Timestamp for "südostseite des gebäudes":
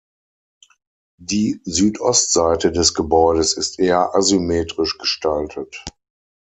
1.63-3.53